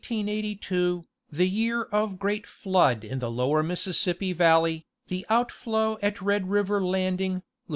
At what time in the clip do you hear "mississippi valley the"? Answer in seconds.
3.61-5.27